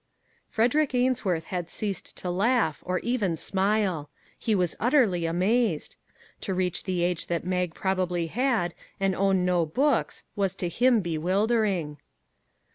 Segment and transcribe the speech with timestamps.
[0.47, 4.09] Frederick Ainsworth had ceased to laugh, or even smile.
[4.39, 5.95] He was utterly amazed.
[6.39, 11.01] To reach the age that Mag probably had, and own no books, was to him
[11.01, 11.99] bewildering.